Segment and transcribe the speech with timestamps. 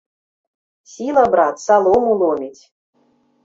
[0.93, 2.63] Сіла, брат, салому ломіць!